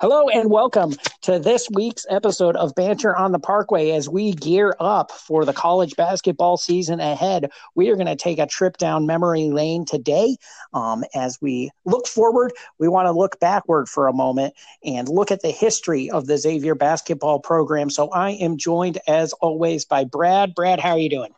[0.00, 3.90] Hello and welcome to this week's episode of Banners on the Parkway.
[3.90, 8.38] As we gear up for the college basketball season ahead, we are going to take
[8.38, 10.38] a trip down memory lane today.
[10.72, 15.30] Um, as we look forward, we want to look backward for a moment and look
[15.30, 17.90] at the history of the Xavier basketball program.
[17.90, 20.54] So I am joined, as always, by Brad.
[20.54, 21.34] Brad, how are you doing?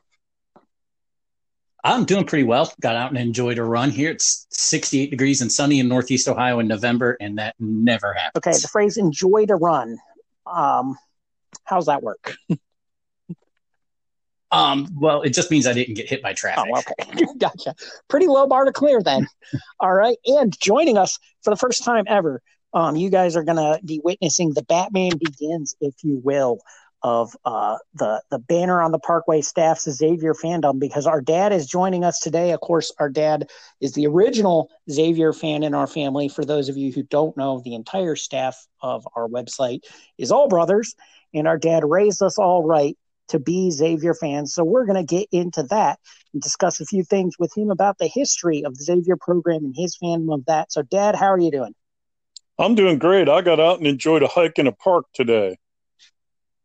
[1.86, 2.72] I'm doing pretty well.
[2.80, 4.10] Got out and enjoyed a run here.
[4.10, 8.45] It's 68 degrees and sunny in Northeast Ohio in November, and that never happens.
[8.45, 9.96] Okay, the phrase "enjoyed a run."
[10.46, 10.98] Um,
[11.64, 12.36] how's that work?
[14.50, 16.64] um, well, it just means I didn't get hit by traffic.
[16.74, 17.76] Oh, okay, gotcha.
[18.09, 19.28] Pretty low bar to clear then.
[19.80, 22.42] All right, and joining us for the first time ever,
[22.74, 26.59] um, you guys are going to be witnessing the Batman Begins, if you will
[27.02, 31.66] of uh, the the banner on the Parkway staff's Xavier fandom because our dad is
[31.66, 32.52] joining us today.
[32.52, 33.48] Of course, our dad
[33.80, 36.29] is the original Xavier fan in our family.
[36.29, 39.80] For those of you who don't know, the entire staff of our website
[40.18, 40.95] is all brothers,
[41.34, 42.96] and our dad raised us all right
[43.28, 44.54] to be Xavier fans.
[44.54, 45.99] So we're going to get into that
[46.32, 49.74] and discuss a few things with him about the history of the Xavier program and
[49.76, 50.73] his fandom of that.
[50.73, 51.74] So, Dad, how are you doing?
[52.59, 53.28] I'm doing great.
[53.28, 55.59] I got out and enjoyed a hike in a park today.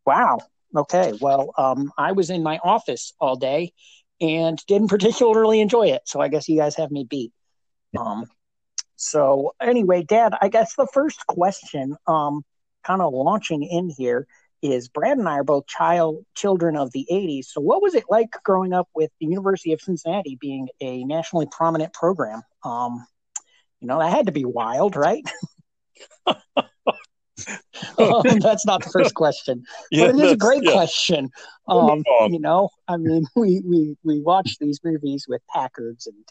[0.05, 0.39] Wow.
[0.75, 1.13] Okay.
[1.21, 3.73] Well, um, I was in my office all day
[4.19, 6.03] and didn't particularly enjoy it.
[6.05, 7.33] So I guess you guys have me beat.
[7.97, 8.25] Um,
[8.95, 12.43] so anyway, Dad, I guess the first question, um,
[12.83, 14.27] kind of launching in here,
[14.61, 17.45] is Brad and I are both child children of the '80s.
[17.45, 21.47] So what was it like growing up with the University of Cincinnati being a nationally
[21.51, 22.43] prominent program?
[22.63, 23.05] Um,
[23.79, 25.23] you know, that had to be wild, right?
[27.97, 30.71] um, that's not the first question, yeah, but it is a great yeah.
[30.71, 31.29] question.
[31.67, 36.25] Um, you know, I mean, we we we watch these movies with Packards and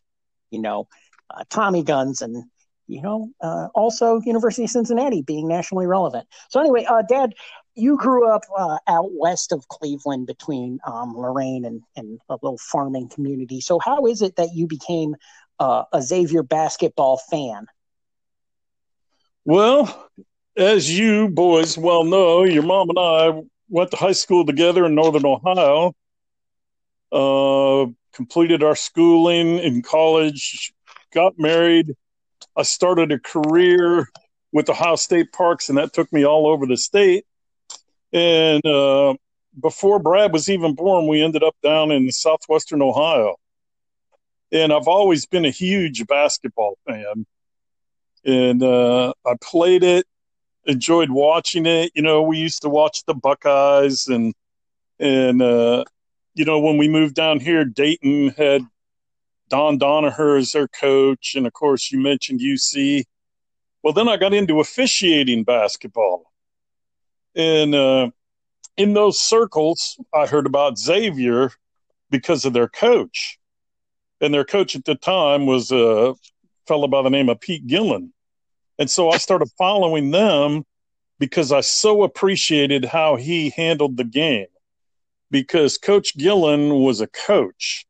[0.51, 0.89] you know
[1.31, 2.45] uh, Tommy guns and
[2.87, 6.27] you know uh, also University of Cincinnati being nationally relevant.
[6.49, 7.35] So anyway, uh, Dad,
[7.75, 12.59] you grew up uh, out west of Cleveland between um, Lorain and and a little
[12.59, 13.61] farming community.
[13.61, 15.17] So how is it that you became
[15.59, 17.67] uh, a Xavier basketball fan?
[19.45, 20.09] Well,
[20.57, 24.95] as you boys well know, your mom and I went to high school together in
[24.95, 25.95] Northern Ohio,
[27.13, 30.73] uh, completed our schooling in college,
[31.13, 31.95] got married.
[32.57, 34.09] I started a career
[34.53, 37.25] with Ohio State Parks, and that took me all over the state.
[38.13, 39.15] And uh,
[39.61, 43.37] before Brad was even born, we ended up down in southwestern Ohio.
[44.53, 47.25] And I've always been a huge basketball fan.
[48.25, 50.07] And uh, I played it
[50.71, 51.93] enjoyed watching it.
[51.95, 54.35] You know, we used to watch the Buckeyes and
[54.99, 55.85] and uh,
[56.35, 58.63] you know when we moved down here, Dayton had
[59.49, 63.05] Don Donoher as their coach, and of course you mentioned UC.
[63.83, 66.31] Well, then I got into officiating basketball,
[67.35, 68.11] and uh,
[68.77, 71.51] in those circles, I heard about Xavier
[72.11, 73.39] because of their coach,
[74.21, 76.15] and their coach at the time was a
[76.67, 78.13] fellow by the name of Pete Gillen
[78.81, 80.65] and so I started following them
[81.19, 84.47] because I so appreciated how he handled the game.
[85.31, 87.87] Because Coach Gillen was a coach,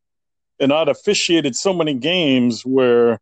[0.59, 3.21] and I'd officiated so many games where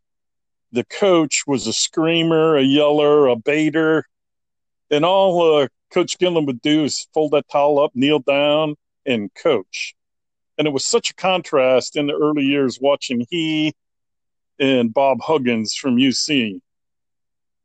[0.72, 4.06] the coach was a screamer, a yeller, a baiter,
[4.90, 9.30] and all uh, Coach Gillen would do is fold that towel up, kneel down, and
[9.34, 9.94] coach.
[10.56, 13.74] And it was such a contrast in the early years watching he
[14.58, 16.60] and Bob Huggins from UC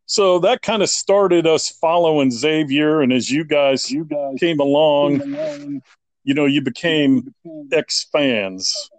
[0.06, 4.60] so that kind of started us following Xavier, and as you guys, you guys came
[4.60, 5.82] along, came along
[6.24, 7.34] you know, you became
[7.72, 8.90] ex fans.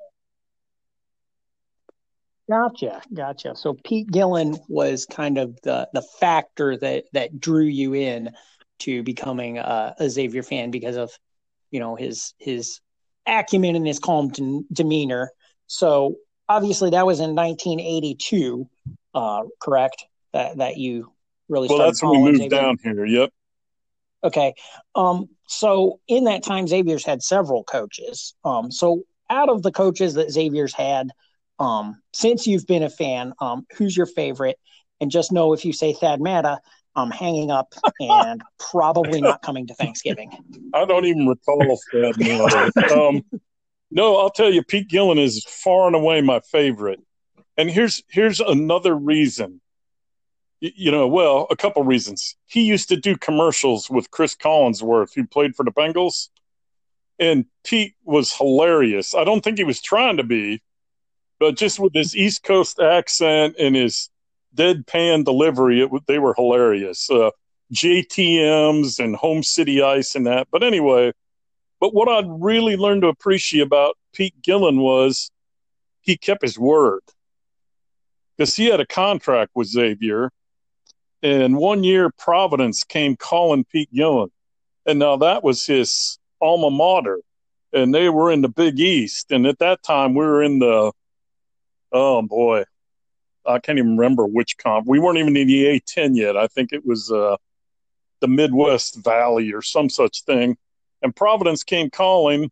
[2.48, 3.56] Gotcha, gotcha.
[3.56, 8.30] So Pete Gillen was kind of the the factor that that drew you in
[8.80, 11.10] to becoming a, a Xavier fan because of
[11.70, 12.80] you know his his
[13.26, 15.30] acumen and his calm de- demeanor.
[15.66, 16.16] So
[16.46, 18.68] obviously that was in 1982,
[19.14, 20.04] uh, correct?
[20.34, 21.10] That that you
[21.48, 22.60] really well that's when we moved Xavier.
[22.60, 23.06] down here.
[23.06, 23.30] Yep.
[24.22, 24.52] Okay.
[24.94, 28.34] Um so in that time xavier's had several coaches.
[28.44, 31.10] Um so out of the coaches that xavier's had
[31.58, 34.58] um since you've been a fan um who's your favorite?
[35.00, 36.60] And just know if you say thad matta
[36.96, 40.30] i'm hanging up and probably not coming to thanksgiving.
[40.74, 42.72] I don't even recall thad matta.
[42.92, 43.22] Um
[43.90, 47.00] no i'll tell you pete gillen is far and away my favorite.
[47.56, 49.60] And here's here's another reason
[50.60, 52.36] you know, well, a couple reasons.
[52.46, 56.28] He used to do commercials with Chris Collinsworth, who played for the Bengals.
[57.18, 59.14] and Pete was hilarious.
[59.14, 60.62] I don't think he was trying to be,
[61.38, 64.10] but just with his East Coast accent and his
[64.56, 67.10] deadpan delivery, it, they were hilarious.
[67.10, 67.30] Uh,
[67.72, 70.48] JTMs and Home City Ice and that.
[70.50, 71.12] But anyway,
[71.80, 75.30] but what I really learned to appreciate about Pete Gillen was
[76.00, 77.00] he kept his word
[78.36, 80.30] because he had a contract with Xavier.
[81.24, 84.30] And one year, Providence came calling Pete Gillen.
[84.84, 87.20] And now that was his alma mater.
[87.72, 89.32] And they were in the Big East.
[89.32, 90.92] And at that time, we were in the,
[91.92, 92.64] oh boy,
[93.46, 94.86] I can't even remember which comp.
[94.86, 96.36] We weren't even in the A10 yet.
[96.36, 97.36] I think it was uh,
[98.20, 100.58] the Midwest Valley or some such thing.
[101.00, 102.50] And Providence came calling,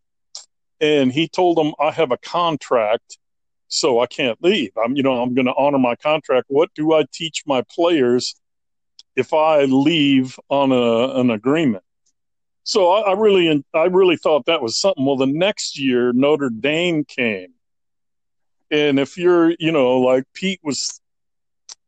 [0.80, 3.18] and he told them, "I have a contract,
[3.68, 4.72] so I can't leave.
[4.76, 6.46] I'm, you know, I'm going to honor my contract.
[6.48, 8.34] What do I teach my players
[9.16, 11.84] if I leave on a, an agreement?"
[12.64, 15.04] So I, I really, I really thought that was something.
[15.04, 17.54] Well, the next year Notre Dame came,
[18.70, 21.00] and if you're, you know, like Pete was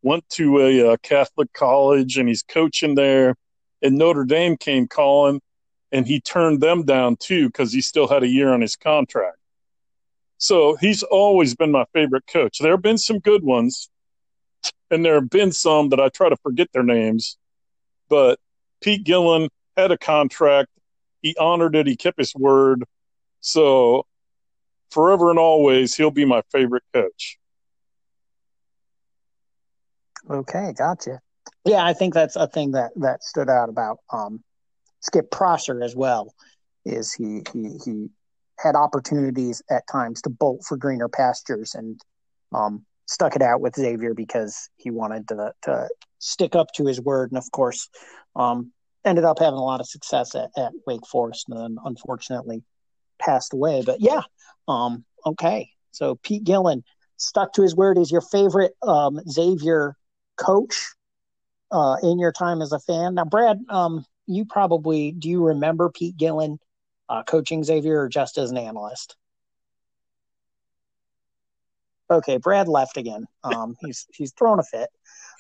[0.03, 3.37] went to a, a, Catholic college and he's coaching there,
[3.83, 5.41] and Notre Dame came calling,
[5.93, 9.39] and he turned them down too because he still had a year on his contract.
[10.37, 12.59] So he's always been my favorite coach.
[12.59, 13.89] There have been some good ones,
[14.91, 17.37] and there have been some that I try to forget their names,
[18.09, 18.39] but
[18.81, 20.71] Pete Gillen had a contract.
[21.23, 21.87] He honored it.
[21.87, 22.85] He kept his word.
[23.41, 24.07] So
[24.91, 27.39] forever and always, he'll be my favorite coach.
[30.31, 31.21] Okay, gotcha.
[31.65, 34.43] Yeah, I think that's a thing that that stood out about um,
[35.01, 36.35] Skip Prosser as well.
[36.85, 38.09] Is he he he
[38.59, 42.01] had opportunities at times to bolt for greener pastures and
[42.55, 47.01] um, stuck it out with Xavier because he wanted to to stick up to his
[47.01, 47.89] word, and of course,
[48.37, 48.73] um,
[49.05, 52.63] ended up having a lot of success at, at Wake Forest, and then unfortunately
[53.19, 53.83] passed away.
[53.85, 54.23] But yeah,
[54.69, 55.71] um, okay.
[55.93, 56.83] So Pete Gillen
[57.17, 57.99] stuck to his word.
[57.99, 59.97] Is your favorite um, Xavier
[60.37, 60.95] coach
[61.71, 63.15] uh, in your time as a fan?
[63.15, 66.59] Now, Brad, um, you probably do you remember Pete Gillen
[67.09, 69.17] uh, coaching Xavier or just as an analyst?
[72.11, 73.27] Okay, Brad left again.
[73.43, 74.91] Um, he's he's thrown a fit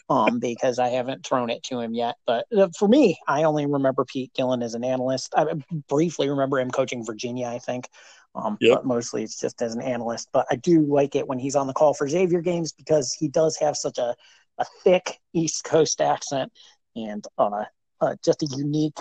[0.09, 2.17] um, because I haven't thrown it to him yet.
[2.27, 5.35] But uh, for me, I only remember Pete Gillen as an analyst.
[5.37, 5.47] I
[5.89, 7.89] briefly remember him coaching Virginia, I think.
[8.35, 8.79] Um, yep.
[8.79, 10.29] But mostly it's just as an analyst.
[10.33, 13.29] But I do like it when he's on the call for Xavier games because he
[13.29, 14.15] does have such a,
[14.59, 16.53] a thick East Coast accent
[16.97, 17.65] and uh,
[18.01, 18.99] uh, just a unique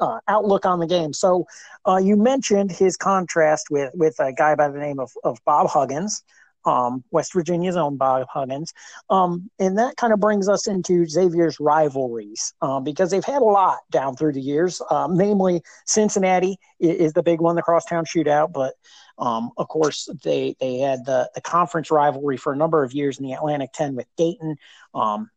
[0.00, 1.12] uh, outlook on the game.
[1.12, 1.46] So
[1.86, 5.68] uh, you mentioned his contrast with with a guy by the name of, of Bob
[5.68, 6.22] Huggins
[6.64, 8.72] um, West Virginia's owned by Huggins.
[9.10, 13.46] Um, and that kind of brings us into Xavier's rivalries um, because they've had a
[13.46, 14.80] lot down through the years.
[14.90, 18.52] Um, namely, Cincinnati is the big one, the crosstown shootout.
[18.52, 18.74] But
[19.18, 23.18] um, of course, they they had the, the conference rivalry for a number of years
[23.18, 24.56] in the Atlantic 10 with Dayton,
[24.94, 25.30] um,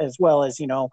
[0.00, 0.90] as well as, you know,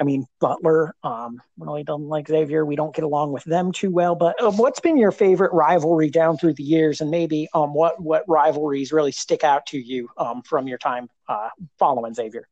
[0.00, 2.64] I mean, Butler um, really doesn't like Xavier.
[2.64, 4.14] We don't get along with them too well.
[4.14, 8.00] But uh, what's been your favorite rivalry down through the years, and maybe um, what
[8.00, 12.48] what rivalries really stick out to you um, from your time uh, following Xavier?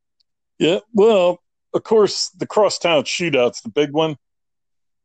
[0.58, 1.40] Yeah, well,
[1.72, 4.16] of course, the crosstown shootout's the big one.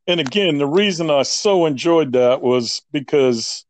[0.05, 3.65] And again, the reason I so enjoyed that was because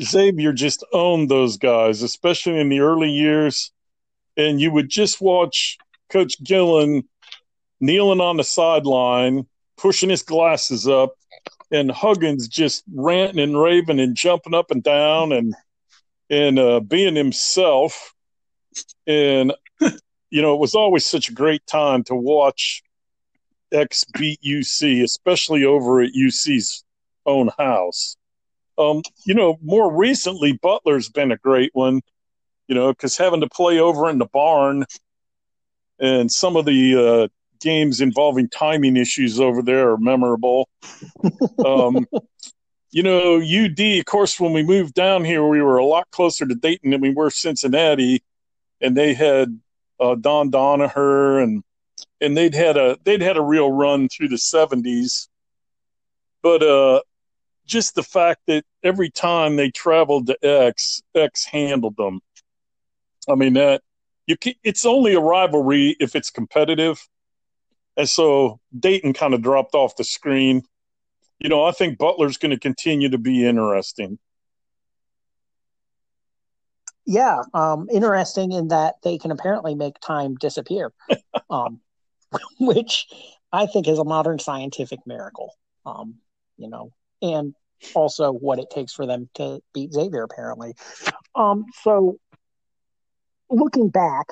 [0.00, 3.70] Xavier just owned those guys, especially in the early years.
[4.38, 5.76] And you would just watch
[6.08, 7.02] Coach Gillen
[7.80, 11.14] kneeling on the sideline, pushing his glasses up,
[11.70, 15.54] and Huggins just ranting and raving and jumping up and down and
[16.30, 18.14] and uh, being himself.
[19.06, 19.54] And
[20.30, 22.82] you know, it was always such a great time to watch
[23.72, 26.84] X beat UC, especially over at UC's
[27.26, 28.16] own house.
[28.78, 32.00] Um, you know, more recently, Butler's been a great one.
[32.68, 34.84] You know, because having to play over in the barn
[35.98, 37.28] and some of the uh,
[37.60, 40.68] games involving timing issues over there are memorable.
[41.64, 42.06] um,
[42.90, 46.46] you know, UD, of course, when we moved down here, we were a lot closer
[46.46, 48.22] to Dayton than we were Cincinnati,
[48.80, 49.60] and they had
[50.00, 51.62] uh, Don Donoher and
[52.20, 55.28] and they'd had a they'd had a real run through the seventies.
[56.42, 57.00] But uh,
[57.66, 62.20] just the fact that every time they traveled to X, X handled them.
[63.28, 63.82] I mean that
[64.26, 67.06] you can, it's only a rivalry if it's competitive
[67.98, 70.62] and so Dayton kind of dropped off the screen.
[71.40, 74.18] You know, I think Butler's going to continue to be interesting.
[77.04, 80.92] Yeah, um, interesting in that they can apparently make time disappear,
[81.50, 81.80] um,
[82.60, 83.06] which
[83.52, 85.54] I think is a modern scientific miracle.
[85.84, 86.16] Um,
[86.56, 87.54] you know, and
[87.94, 90.74] also what it takes for them to beat Xavier, apparently.
[91.34, 92.18] Um, so
[93.50, 94.26] looking back,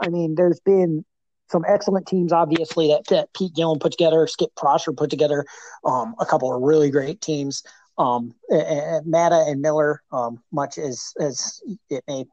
[0.00, 1.04] I mean, there's been
[1.50, 5.44] some excellent teams, obviously, that, that Pete Gillen put together, Skip Prosser put together,
[5.84, 7.62] um, a couple of really great teams.
[7.98, 12.24] Um, Matta and Miller, um, much as as it may,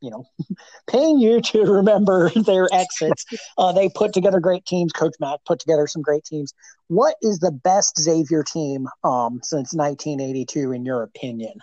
[0.00, 0.26] you know,
[0.86, 3.24] paying you to remember their exits,
[3.56, 4.92] uh, they put together great teams.
[4.92, 6.52] Coach Mack put together some great teams.
[6.88, 11.54] What is the best Xavier team um, since 1982, in your opinion?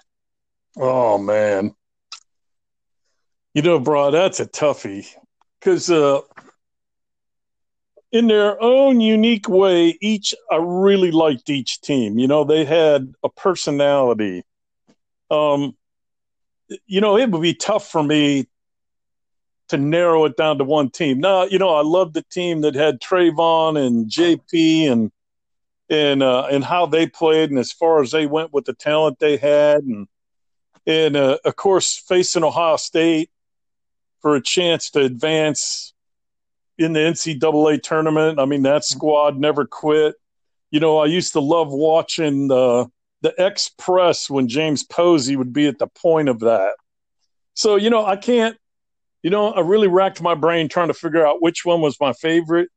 [0.75, 1.75] Oh man,
[3.53, 5.07] you know, bro, that's a toughie
[5.59, 6.21] because uh,
[8.13, 12.19] in their own unique way, each I really liked each team.
[12.19, 14.43] You know, they had a personality.
[15.31, 15.75] Um,
[16.85, 18.47] you know, it would be tough for me
[19.69, 21.19] to narrow it down to one team.
[21.19, 25.11] Now, you know, I love the team that had Trayvon and JP and
[25.89, 29.19] and uh, and how they played and as far as they went with the talent
[29.19, 30.07] they had and
[30.85, 33.31] and uh, of course facing Ohio State
[34.21, 35.92] for a chance to advance
[36.77, 38.39] in the NCAA tournament.
[38.39, 40.15] I mean, that squad never quit.
[40.71, 42.89] You know, I used to love watching the
[43.21, 46.75] the Express when James Posey would be at the point of that.
[47.53, 48.57] So, you know, I can't,
[49.21, 52.11] you know, I really racked my brain trying to figure out which one was my
[52.11, 52.69] favorite.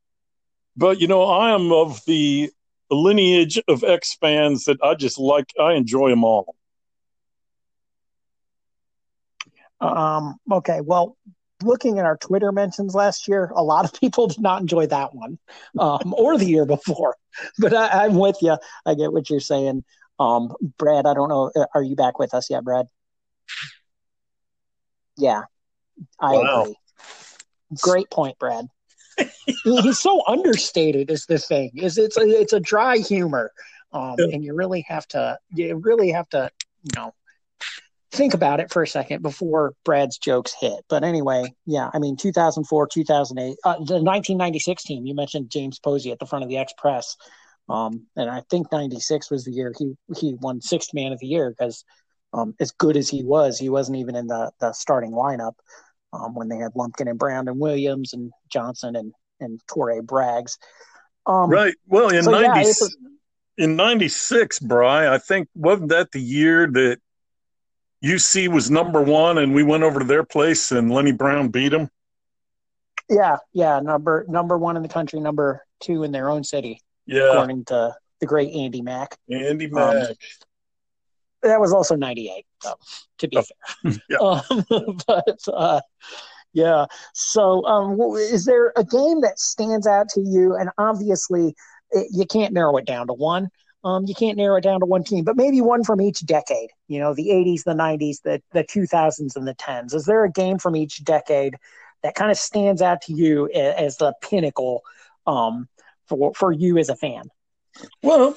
[0.77, 2.51] But, you know, I am of the
[2.91, 6.55] lineage of X fans that I just like, I enjoy them all.
[9.81, 10.81] Um, okay.
[10.81, 11.17] Well,
[11.63, 15.15] looking at our Twitter mentions last year, a lot of people did not enjoy that
[15.15, 15.39] one,
[15.79, 17.17] um, or the year before.
[17.59, 18.57] But I, am with you.
[18.87, 19.85] I get what you're saying.
[20.19, 21.51] Um, Brad, I don't know.
[21.55, 22.87] Uh, are you back with us yet, Brad?
[25.19, 25.43] Yeah,
[26.19, 26.63] I wow.
[26.63, 26.77] agree.
[27.83, 28.69] Great point, Brad.
[29.65, 31.11] He's so understated.
[31.11, 31.73] Is the thing?
[31.75, 33.53] Is it's a, it's a dry humor,
[33.93, 36.51] um, and you really have to you really have to
[36.85, 37.13] you know
[38.17, 40.81] think about it for a second before Brad's jokes hit.
[40.89, 46.13] But anyway, yeah, I mean, 2004, 2008, uh, the 1996 team, you mentioned James Posey
[46.13, 47.17] at the front of the Express.
[47.69, 51.27] Um, and I think 96 was the year he, he won sixth man of the
[51.27, 51.85] year because
[52.33, 55.55] um, as good as he was, he wasn't even in the, the starting lineup
[56.13, 60.59] um, when they had Lumpkin and Brown and Williams and Johnson and, and Torraye Braggs.
[61.27, 61.75] Um, right.
[61.87, 66.99] Well, in, so 90, yeah, in 96, Bry, I think, wasn't that the year that
[68.07, 71.71] UC was number one, and we went over to their place, and Lenny Brown beat
[71.71, 71.91] them.
[73.09, 76.81] Yeah, yeah, number number one in the country, number two in their own city.
[77.07, 79.17] Yeah, according to the great Andy Mack.
[79.31, 80.09] Andy um, Mack.
[80.11, 80.15] Um,
[81.43, 82.75] that was also '98, so,
[83.19, 83.93] to be oh, fair.
[84.09, 84.19] Yeah.
[84.19, 85.81] Um, but uh,
[86.53, 90.57] yeah, so um, is there a game that stands out to you?
[90.57, 91.55] And obviously,
[91.91, 93.49] it, you can't narrow it down to one.
[93.85, 96.71] Um, you can't narrow it down to one team, but maybe one from each decade.
[96.89, 99.95] You know, the 80s, the 90s, the the 2000s, and the 10s.
[99.95, 101.55] Is there a game from each decade
[102.03, 104.83] that kind of stands out to you as the pinnacle
[105.27, 105.69] um,
[106.07, 107.25] for for you as a fan?
[108.03, 108.37] Well,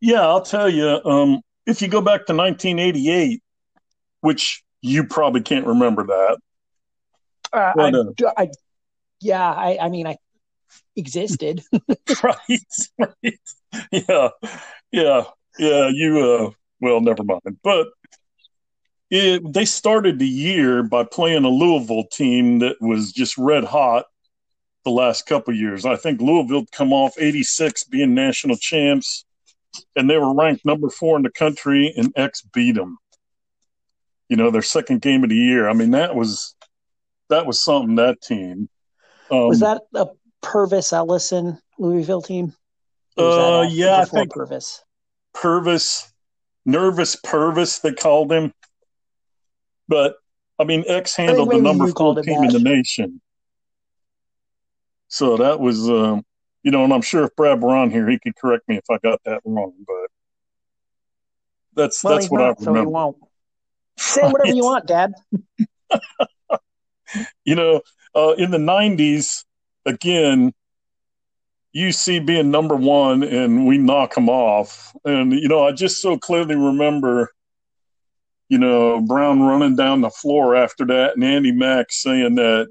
[0.00, 1.00] yeah, I'll tell you.
[1.04, 3.42] Um, if you go back to 1988,
[4.20, 6.38] which you probably can't remember that.
[7.52, 8.48] Uh, but, uh, I, I,
[9.20, 10.16] yeah, I, I mean, I
[10.96, 11.62] existed.
[12.22, 12.64] right,
[12.98, 13.40] right.
[13.90, 14.28] Yeah,
[14.90, 15.24] yeah,
[15.58, 15.88] yeah.
[15.88, 16.50] You, uh,
[16.80, 17.58] well, never mind.
[17.62, 17.88] But
[19.10, 24.06] it, they started the year by playing a Louisville team that was just red hot
[24.84, 25.84] the last couple years.
[25.84, 29.24] I think Louisville come off 86 being national champs,
[29.96, 32.98] and they were ranked number four in the country, and X beat them.
[34.28, 35.68] You know, their second game of the year.
[35.68, 36.54] I mean, that was
[37.28, 37.96] that was something.
[37.96, 38.68] That team
[39.30, 40.06] um, was that a
[40.42, 42.54] Pervis Ellison Louisville team?
[43.16, 44.80] Uh, yeah, I think Pervis.
[45.34, 46.10] Pervis,
[46.64, 48.52] nervous Pervis, they called him.
[49.88, 50.16] But
[50.58, 53.20] I mean, X handled the number four team in the nation.
[55.08, 56.24] So that was, um,
[56.62, 58.84] you know, and I'm sure if Brad were on here, he could correct me if
[58.90, 59.74] I got that wrong.
[59.86, 60.08] But
[61.74, 62.88] that's well, that's what not, I remember.
[62.88, 63.16] So won't.
[63.98, 65.12] Say whatever you want, Dad.
[67.44, 67.82] you know,
[68.14, 69.44] uh, in the '90s,
[69.84, 70.54] again,
[71.74, 74.94] UC being number one and we knock them off.
[75.04, 77.32] And, you know, I just so clearly remember,
[78.48, 82.68] you know, Brown running down the floor after that and Andy Mack saying that,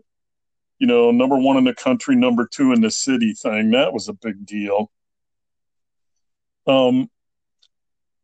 [0.77, 3.71] you know, number one in the country, number two in the city thing.
[3.71, 4.91] That was a big deal.
[6.67, 7.09] Um,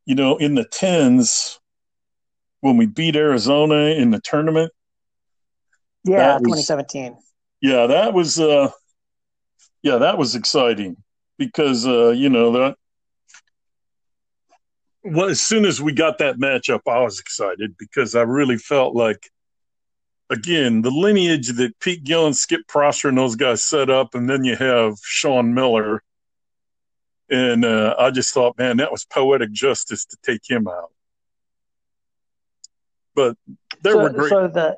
[0.06, 1.60] you know, in the tens,
[2.62, 4.72] when we beat Arizona in the tournament.
[6.04, 7.18] Yeah, was, 2017
[7.62, 8.70] yeah, that was uh,
[9.82, 10.98] yeah, that was exciting
[11.38, 12.78] because uh, you know that
[15.12, 18.96] well, as soon as we got that matchup, I was excited because I really felt
[18.96, 19.30] like,
[20.30, 24.44] again, the lineage that Pete Gillen Skip Prosser and those guys set up, and then
[24.44, 26.04] you have Sean Miller.
[27.30, 30.92] And uh, I just thought, man, that was poetic justice to take him out.
[33.16, 33.38] But
[33.82, 34.30] they so, were great.
[34.30, 34.78] So the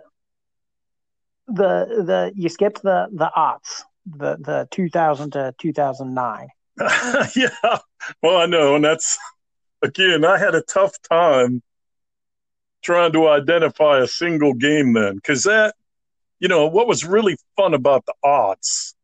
[1.47, 3.83] the the you skipped the the aughts,
[4.17, 6.47] the the 2000 to 2009.
[7.35, 7.49] yeah,
[8.23, 9.17] well, I know, and that's
[9.81, 11.61] again, I had a tough time
[12.81, 15.75] trying to identify a single game then because that,
[16.39, 18.95] you know, what was really fun about the odds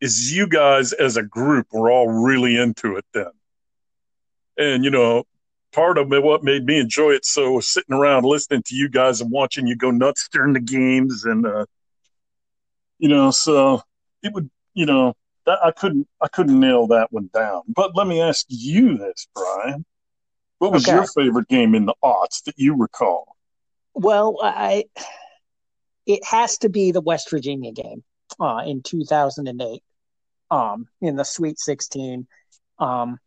[0.00, 3.30] is you guys as a group were all really into it then.
[4.56, 5.24] And, you know,
[5.72, 9.20] part of what made me enjoy it so was sitting around listening to you guys
[9.20, 11.24] and watching you go nuts during the games.
[11.24, 11.66] And, uh,
[12.98, 13.82] you know, so
[14.22, 15.14] it would, you know,
[15.46, 17.62] that I couldn't, I couldn't nail that one down.
[17.68, 19.84] But let me ask you this, Brian.
[20.58, 20.96] What was okay.
[20.96, 23.36] your favorite game in the aughts that you recall?
[23.94, 24.84] Well, I
[26.06, 28.02] it has to be the West Virginia game
[28.40, 29.82] uh, in 2008
[30.50, 32.26] um, in the Sweet 16.
[32.78, 33.18] Um,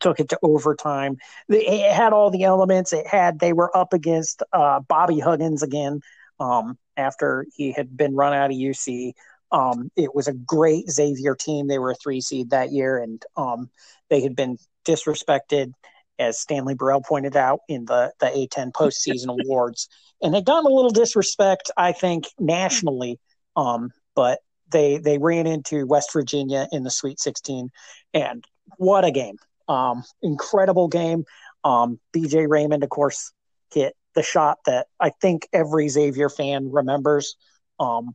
[0.00, 1.18] took it to overtime.
[1.48, 2.92] It had all the elements.
[2.92, 6.00] It had they were up against uh, Bobby Huggins again
[6.38, 9.12] um, after he had been run out of UC.
[9.52, 11.66] Um, it was a great Xavier team.
[11.66, 13.70] They were a three seed that year, and um,
[14.08, 15.72] they had been disrespected
[16.18, 19.88] as Stanley Burrell pointed out in the the A10 postseason awards,
[20.22, 23.18] and they got a little disrespect, I think, nationally.
[23.56, 24.40] Um, but
[24.70, 27.70] they they ran into West Virginia in the Sweet 16,
[28.14, 28.44] and
[28.76, 29.36] what a game!
[29.68, 31.24] Um, incredible game.
[31.64, 33.32] Um, BJ Raymond, of course,
[33.72, 37.36] hit the shot that I think every Xavier fan remembers.
[37.78, 38.14] Um,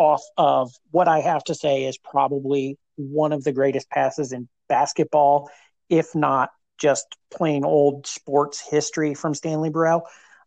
[0.00, 4.48] off of what I have to say is probably one of the greatest passes in
[4.66, 5.50] basketball,
[5.90, 10.06] if not just plain old sports history from Stanley Burrell,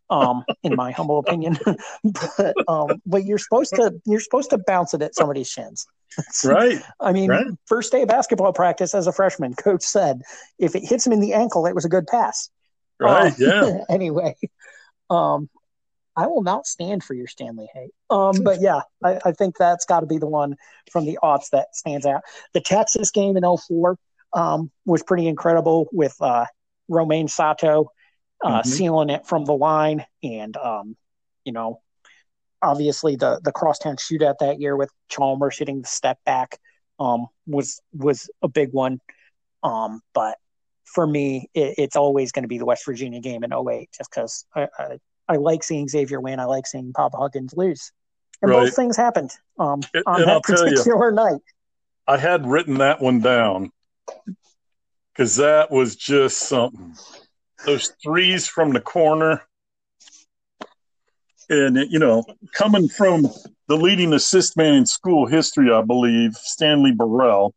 [0.10, 1.56] um, in my humble opinion.
[2.04, 5.86] but um, but you're supposed to you're supposed to bounce it at somebody's shins.
[6.44, 6.82] right.
[7.00, 7.46] I mean, right.
[7.68, 10.24] first day of basketball practice as a freshman, coach said
[10.58, 12.50] if it hits him in the ankle, it was a good pass.
[13.00, 13.28] Right.
[13.28, 13.78] Um, yeah.
[13.88, 14.36] anyway,
[15.12, 15.48] um,
[16.16, 17.92] I will not stand for your Stanley hate.
[18.10, 20.56] Um, but yeah, I, I think that's got to be the one
[20.92, 22.22] from the aughts that stands out.
[22.54, 23.98] The Texas game in 04,
[24.34, 26.46] um, was pretty incredible with uh,
[26.88, 27.92] Romain Sato
[28.44, 28.70] uh, mm-hmm.
[28.70, 30.96] sealing it from the line, and um,
[31.46, 31.82] you know,
[32.62, 36.58] obviously the the crosstown shootout that year with Chalmers hitting the step back
[37.00, 39.00] um, was was a big one.
[39.64, 40.38] Um, but
[40.84, 44.12] for me, it, it's always going to be the West Virginia game in 08, just
[44.12, 44.98] because I, I,
[45.28, 46.40] I, like seeing Xavier win.
[46.40, 47.92] I like seeing Papa Huggins lose.
[48.42, 48.66] And right.
[48.66, 51.42] both things happened um, on that I'll particular night.
[52.08, 53.72] I had written that one down
[55.14, 56.96] because that was just something.
[57.66, 59.42] Those threes from the corner,
[61.50, 63.30] and you know, coming from
[63.70, 67.56] the leading assist man in school history, I believe Stanley Burrell.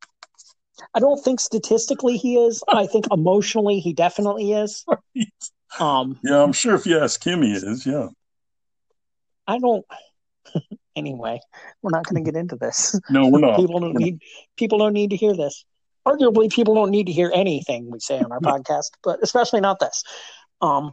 [0.95, 2.63] I don't think statistically he is.
[2.69, 4.85] I think emotionally he definitely is.
[5.79, 7.87] Um, yeah, I'm sure if you ask him, he is.
[7.87, 8.09] Yeah.
[9.47, 9.85] I don't.
[10.97, 11.41] anyway,
[11.83, 12.99] we're not going to get into this.
[13.11, 13.57] No, we're not.
[13.57, 14.15] people don't we're need.
[14.15, 14.57] Not.
[14.57, 15.65] People don't need to hear this
[16.07, 19.81] arguably people don't need to hear anything we say on our podcast, but especially not
[19.81, 20.05] this.
[20.63, 20.93] Um,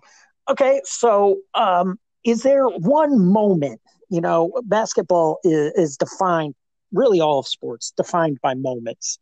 [0.50, 3.80] okay, so um, is there one moment?
[4.10, 6.56] You know, basketball is, is defined.
[6.92, 9.18] Really, all of sports defined by moments.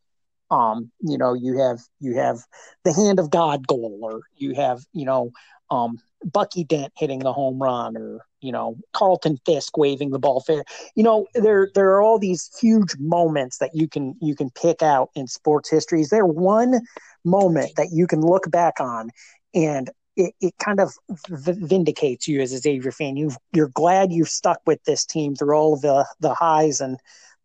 [0.52, 2.40] Um, you know, you have you have
[2.86, 5.32] the hand of God goal, or you have you know
[5.72, 10.42] um, Bucky Dent hitting the home run, or you know Carlton Fisk waving the ball
[10.42, 10.64] fair.
[10.96, 14.84] You know there there are all these huge moments that you can you can pick
[14.84, 16.02] out in sports history.
[16.02, 16.82] Is there one
[17.24, 19.12] moment that you can look back on
[19.54, 20.94] and it, it kind of
[21.30, 23.16] vindicates you as a Xavier fan.
[23.16, 26.98] You you're glad you've stuck with this team through all the the highs and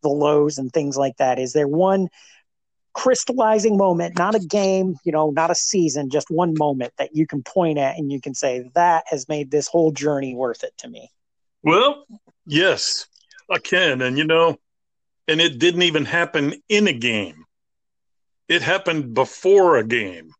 [0.03, 1.39] the lows and things like that.
[1.39, 2.09] Is there one
[2.97, 7.27] crystallizing moment, not a game, you know, not a season, just one moment that you
[7.27, 10.73] can point at and you can say that has made this whole journey worth it
[10.79, 11.11] to me.
[11.61, 12.05] Well,
[12.47, 13.05] yes,
[13.51, 14.01] I can.
[14.01, 14.57] And, you know,
[15.27, 17.45] and it didn't even happen in a game,
[18.49, 20.31] it happened before a game.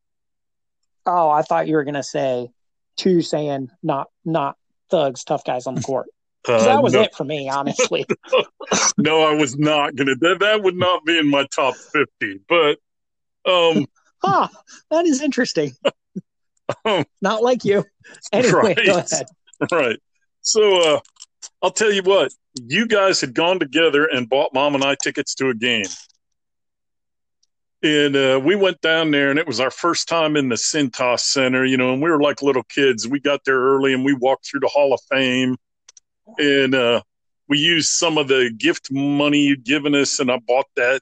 [1.06, 2.50] Oh, I thought you were going to say
[2.98, 4.58] Tu saying not, not
[4.90, 6.08] thugs, tough guys on the court.
[6.48, 7.02] Uh, that was no.
[7.02, 8.06] it for me, honestly.
[8.98, 10.16] no, I was not gonna.
[10.16, 12.40] That that would not be in my top fifty.
[12.48, 12.78] But,
[13.46, 13.86] um,
[14.24, 14.48] huh,
[14.92, 15.74] that is interesting.
[16.84, 17.86] Um, not like you.
[18.34, 19.26] Anyway, right, go ahead.
[19.72, 19.98] Right.
[20.42, 21.00] So, uh,
[21.62, 22.34] I'll tell you what.
[22.62, 25.86] You guys had gone together and bought mom and I tickets to a game.
[27.84, 31.22] And uh, we went down there, and it was our first time in the Cintas
[31.22, 33.08] Center, you know, and we were like little kids.
[33.08, 35.56] We got there early and we walked through the Hall of Fame.
[36.38, 37.02] And uh,
[37.48, 41.02] we used some of the gift money you'd given us, and I bought that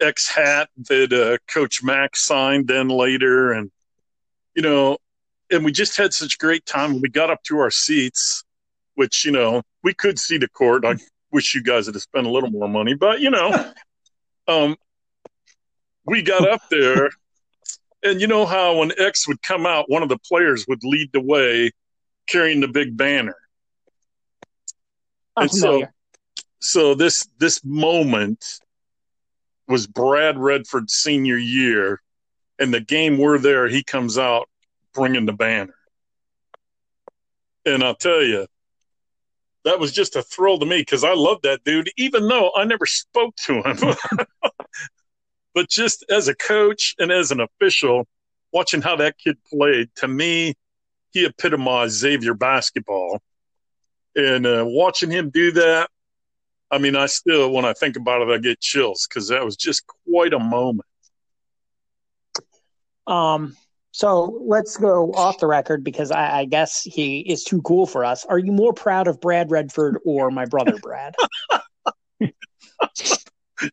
[0.00, 3.52] X hat that uh, Coach Mack signed then later.
[3.52, 3.70] And,
[4.54, 4.98] you know,
[5.50, 7.00] and we just had such great time.
[7.00, 8.44] We got up to our seats,
[8.94, 10.84] which, you know, we could see the court.
[10.84, 10.96] I
[11.30, 13.72] wish you guys had spent a little more money, but, you know,
[14.48, 14.76] um,
[16.04, 17.10] we got up there.
[18.04, 21.10] And you know how when X would come out, one of the players would lead
[21.12, 21.70] the way
[22.26, 23.36] carrying the big banner.
[25.36, 25.86] I'm and so,
[26.60, 28.60] so this this moment
[29.68, 32.02] was Brad Redford's senior year,
[32.58, 34.48] and the game we're there, he comes out
[34.92, 35.74] bringing the banner,
[37.64, 38.46] and I'll tell you,
[39.64, 42.64] that was just a thrill to me because I love that dude, even though I
[42.64, 43.96] never spoke to him.
[45.54, 48.06] but just as a coach and as an official,
[48.52, 50.54] watching how that kid played, to me,
[51.12, 53.22] he epitomized Xavier basketball.
[54.14, 55.88] And uh, watching him do that,
[56.70, 59.56] I mean, I still, when I think about it, I get chills because that was
[59.56, 60.86] just quite a moment.
[63.06, 63.56] Um,
[63.90, 68.04] so let's go off the record because I, I guess he is too cool for
[68.04, 68.24] us.
[68.24, 71.14] Are you more proud of Brad Redford or my brother Brad?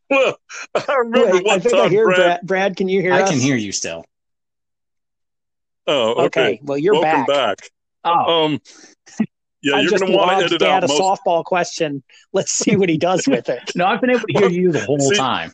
[0.07, 0.37] Well,
[0.75, 2.17] I remember Wait, I one think I time, hear Brad.
[2.17, 2.41] Brad.
[2.43, 3.17] Brad, can you hear me?
[3.17, 3.29] I us?
[3.29, 4.05] can hear you still.
[5.87, 6.25] Oh, okay.
[6.25, 7.27] Okay, well you're Welcome back.
[7.27, 7.57] back.
[8.03, 8.61] Oh, Um,
[9.61, 11.01] yeah, I you're just going to want to lobbed edit Dad out a most.
[11.01, 12.03] softball question.
[12.31, 13.71] Let's see what he does with it.
[13.75, 15.51] no, I've been able to hear you the whole See- time.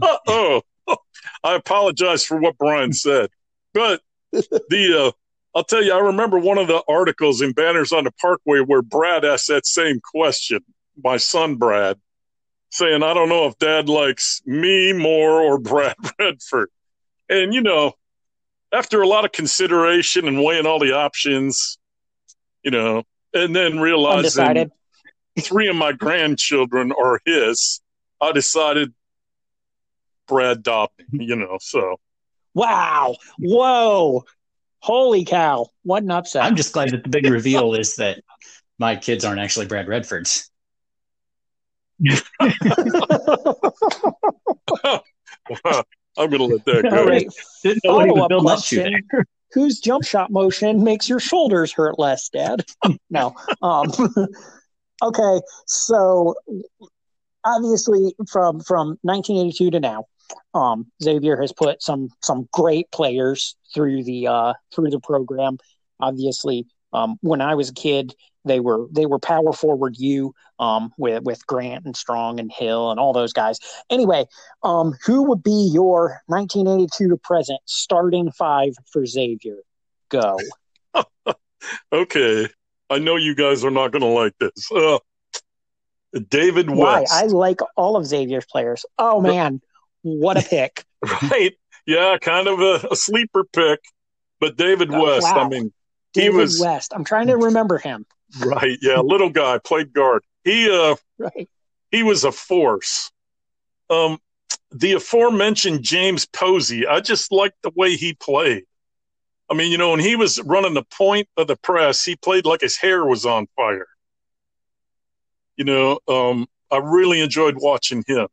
[0.02, 0.62] oh,
[1.44, 3.30] I apologize for what Brian said,
[3.74, 4.00] but
[4.32, 5.12] the uh,
[5.54, 8.82] I'll tell you, I remember one of the articles in Banners on the Parkway where
[8.82, 10.60] Brad asked that same question.
[11.02, 11.98] My son Brad,
[12.70, 16.70] saying, "I don't know if Dad likes me more or Brad Redford,"
[17.28, 17.92] and you know,
[18.72, 21.78] after a lot of consideration and weighing all the options,
[22.62, 23.02] you know,
[23.34, 24.72] and then realizing Undecided.
[25.40, 27.80] three of my grandchildren are his,
[28.20, 28.92] I decided
[30.28, 31.98] Brad Dobney, you know, so
[32.54, 33.16] Wow.
[33.38, 34.24] Whoa.
[34.80, 35.68] Holy cow.
[35.84, 36.42] What an upset.
[36.42, 38.20] I'm just glad that the big reveal is that
[38.78, 40.50] my kids aren't actually Brad Redford's.
[42.04, 42.18] I'm
[46.16, 46.98] going to let that go.
[46.98, 47.26] All right.
[47.62, 49.00] Didn't know what he was Follow-up building up to there.
[49.52, 52.64] Whose jump shot motion makes your shoulders hurt less, Dad?
[53.10, 53.34] no.
[53.60, 53.92] Um,
[55.02, 55.40] okay.
[55.66, 56.34] So
[57.44, 60.04] obviously from from 1982 to now,
[60.54, 65.58] um, Xavier has put some some great players through the uh, through the program.
[66.00, 70.92] Obviously, um, when I was a kid, they were they were power forward you um,
[70.98, 73.58] with with Grant and Strong and Hill and all those guys.
[73.90, 74.26] Anyway,
[74.62, 79.58] um, who would be your 1982 to present starting five for Xavier?
[80.08, 80.38] Go.
[81.92, 82.48] Okay.
[82.90, 84.70] I know you guys are not going to like this.
[84.70, 84.98] Uh,
[86.28, 87.00] David Why?
[87.00, 87.12] West.
[87.12, 88.84] I like all of Xavier's players.
[88.98, 89.62] Oh man,
[90.02, 90.84] what a pick!
[91.30, 91.52] right?
[91.86, 93.80] Yeah, kind of a, a sleeper pick.
[94.40, 95.44] But David Oh, West, wow.
[95.44, 95.72] I mean,
[96.12, 96.92] David was West.
[96.94, 98.06] I'm trying to remember him.
[98.44, 98.78] right.
[98.82, 100.22] Yeah, little guy, played guard.
[100.44, 101.48] He uh Right.
[101.90, 103.10] he was a force.
[103.90, 104.18] Um,
[104.70, 108.64] the aforementioned James Posey, I just liked the way he played.
[109.50, 112.46] I mean, you know, when he was running the point of the press, he played
[112.46, 113.86] like his hair was on fire.
[115.56, 118.28] You know, um, I really enjoyed watching him.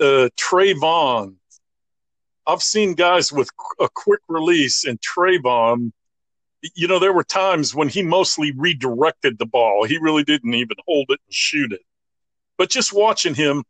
[0.00, 1.34] Uh, Trayvon,
[2.46, 5.92] I've seen guys with a quick release, and Trayvon,
[6.74, 9.84] you know, there were times when he mostly redirected the ball.
[9.84, 11.82] He really didn't even hold it and shoot it.
[12.58, 13.64] But just watching him,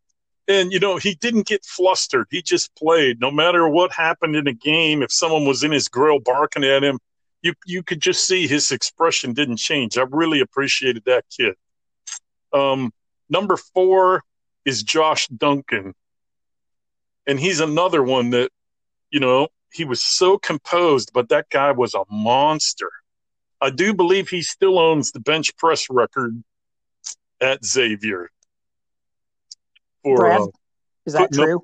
[0.49, 2.27] and you know, he didn't get flustered.
[2.31, 3.21] He just played.
[3.21, 6.83] No matter what happened in a game, if someone was in his grill barking at
[6.83, 6.99] him,
[7.43, 9.97] you you could just see his expression didn't change.
[9.97, 11.55] I really appreciated that kid.
[12.53, 12.93] Um,
[13.29, 14.25] number four
[14.65, 15.95] is Josh Duncan,
[17.27, 18.51] and he's another one that,
[19.11, 22.91] you know, he was so composed, but that guy was a monster.
[23.61, 26.43] I do believe he still owns the bench press record
[27.41, 28.31] at Xavier.
[30.03, 30.41] For Brad?
[30.41, 30.47] uh,
[31.07, 31.47] Is that Nope.
[31.47, 31.63] true?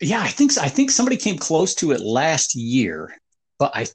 [0.00, 0.62] Yeah, I think so.
[0.62, 3.16] I think somebody came close to it last year,
[3.58, 3.86] but I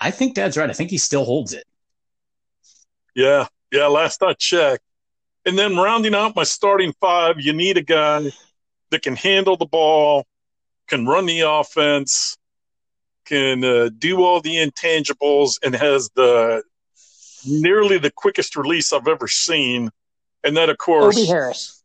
[0.00, 0.68] I think Dad's right.
[0.68, 1.64] I think he still holds it.
[3.14, 4.82] Yeah, yeah, last I checked.
[5.46, 8.32] And then rounding out my starting five, you need a guy
[8.90, 10.24] that can handle the ball,
[10.88, 12.36] can run the offense,
[13.24, 16.62] can uh, do all the intangibles, and has the
[17.46, 19.90] nearly the quickest release I've ever seen.
[20.42, 21.82] And that, of course, Obi Harris.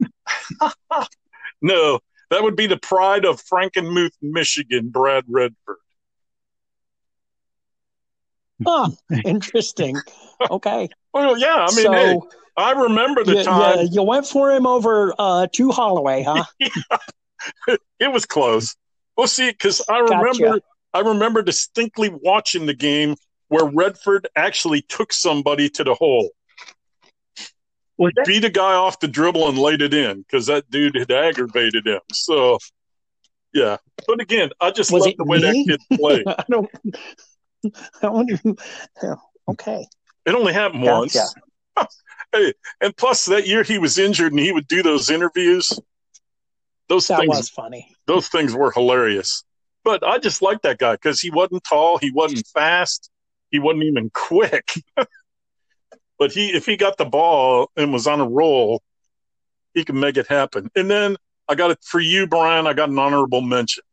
[1.62, 1.99] no,
[2.30, 5.78] that would be the pride of Frankenmuth, Michigan, Brad Redford.
[8.65, 8.89] Huh,
[9.25, 9.97] interesting.
[10.49, 10.88] Okay.
[11.13, 12.19] Well, yeah, I mean, so, hey,
[12.56, 13.80] I remember the you, time.
[13.80, 16.45] you, you went for him over uh, Tu Holloway, huh?
[16.60, 17.75] yeah.
[17.99, 18.78] it was close.
[19.17, 20.62] Well, see, because I remember, Gotcha.
[20.93, 23.15] I remember distinctly watching the game
[23.47, 26.30] where Redford actually took somebody to the hole,
[27.97, 30.95] Was that, beat a guy off the dribble, and laid it in because that dude
[30.95, 32.02] had aggravated him.
[32.13, 32.58] So,
[33.54, 33.78] yeah.
[34.08, 35.65] But again, I just love the way me?
[35.67, 36.23] that kid played.
[36.28, 36.69] I don't.
[38.02, 38.36] I wonder.
[38.38, 38.58] who-
[39.04, 39.15] yeah,
[39.47, 39.88] Okay.
[40.25, 41.25] It only happened Gotcha.
[41.78, 41.95] once.
[42.32, 45.71] hey, and plus that year he was injured and he would do those interviews.
[46.88, 47.95] Those That things, was funny.
[48.06, 49.43] those things were hilarious.
[49.89, 53.10] But I just liked that guy because he wasn't tall, he wasn't fast,
[53.49, 54.71] he wasn't even quick.
[56.19, 58.84] but he, if he got the ball and was on a roll,
[59.73, 60.69] he could make it happen.
[60.75, 62.67] And then I got it for you, Brian.
[62.67, 63.84] I got an honorable mention.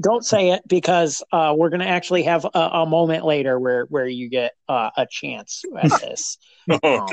[0.00, 3.84] Don't say it because uh, we're going to actually have a, a moment later where
[3.84, 6.36] where you get uh, a chance at this.
[6.68, 6.88] Okay.
[6.88, 7.06] Um,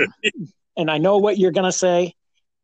[0.76, 2.16] and I know what you're going to say,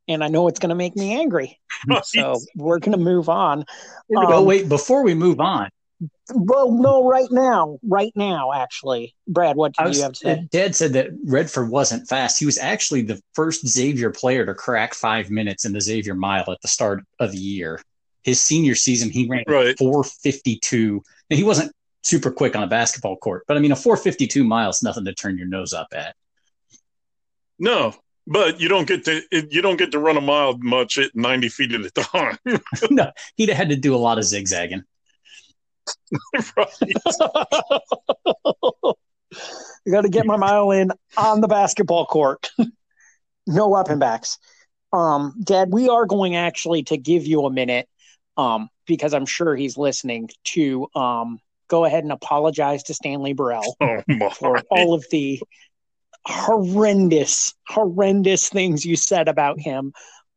[0.08, 1.60] and I know it's going to make me angry.
[2.04, 3.66] So we're going to move on.
[4.16, 5.70] oh, Um, wait, before we move on,
[6.34, 10.20] Well, no, right now, right now, actually, Brad, what I do was, you have to
[10.20, 10.48] say?
[10.50, 12.40] Dad said that Redford wasn't fast.
[12.40, 16.50] He was actually the first Xavier player to crack five minutes in the Xavier mile
[16.50, 17.82] at the start of the year.
[18.24, 19.78] His senior season, he ran Right.
[19.78, 21.04] 452.
[21.30, 24.70] And he wasn't super quick on a basketball court, but I mean, a 452 mile
[24.70, 26.16] is nothing to turn your nose up at.
[27.60, 27.94] No,
[28.26, 31.50] but you don't get to you don't get to run a mile much at ninety
[31.50, 32.38] feet at a time.
[32.90, 34.84] no, he'd have had to do a lot of zigzagging.
[36.58, 36.68] right.
[39.86, 42.50] you got to get my mile in on the basketball court.
[43.48, 44.38] no weapon backs.
[44.94, 47.90] Um, Dad, we are going actually to give you a minute,
[48.38, 53.76] um, because I'm sure he's listening to um, go ahead and apologize to Stanley Burrell
[53.82, 55.42] Oh for all of the
[56.26, 59.94] horrendous, horrendous things you said about him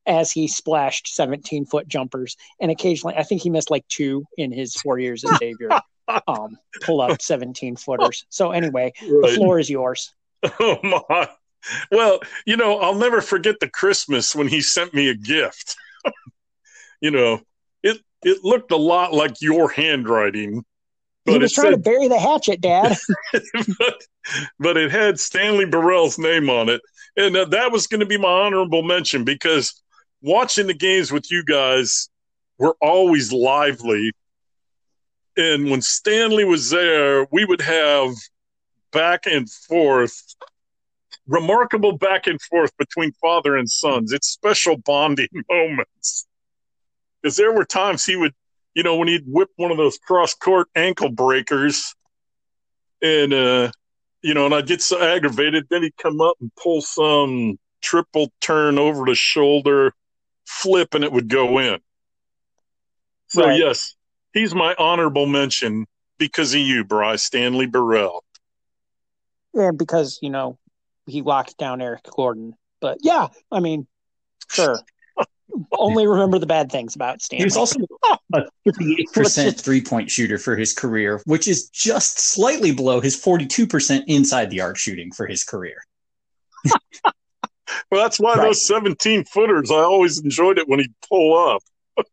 [0.06, 2.36] as he splashed 17 foot jumpers.
[2.60, 5.70] And occasionally, I think he missed like two in his four years at Xavier,
[6.28, 8.24] um, pull up 17 footers.
[8.28, 10.12] So, anyway, the floor is yours.
[10.60, 10.78] Oh
[11.10, 11.28] my.
[11.90, 15.74] Well, you know, I'll never forget the Christmas when he sent me a gift.
[17.00, 17.40] you know,
[17.82, 20.64] it it looked a lot like your handwriting,
[21.26, 22.96] but was it trying to bury the hatchet, Dad.
[23.78, 24.02] but,
[24.58, 26.80] but it had Stanley Burrell's name on it,
[27.16, 29.82] and uh, that was going to be my honorable mention because
[30.22, 32.08] watching the games with you guys
[32.58, 34.12] were always lively,
[35.36, 38.14] and when Stanley was there, we would have
[38.92, 40.22] back and forth
[41.26, 44.12] remarkable back and forth between father and sons.
[44.12, 46.26] It's special bonding moments.
[47.22, 48.34] Because there were times he would,
[48.76, 51.94] you know, when he'd whip one of those cross court ankle breakers
[53.00, 53.72] and, uh,
[54.20, 58.30] you know, and I'd get so aggravated, then he'd come up and pull some triple
[58.42, 59.94] turn over the shoulder
[60.44, 61.80] flip and it would go in.
[63.28, 63.58] So, Right.
[63.58, 63.96] yes,
[64.34, 65.86] he's my honorable mention
[66.18, 68.22] because of you, Bryce Stanley Burrell.
[69.54, 70.58] yeah, because, you know,
[71.06, 72.54] he locked down Eric Gordon.
[72.80, 73.86] But yeah, I mean,
[74.50, 74.82] sure.
[75.72, 77.42] Only remember the bad things about Stanley.
[77.42, 77.78] He was also
[78.34, 84.02] a 38% three point shooter for his career, which is just slightly below his 42%
[84.06, 85.76] inside the arc shooting for his career.
[87.90, 88.46] Well, that's why Right.
[88.46, 91.62] those 17 footers, I always enjoyed it when he'd pull up.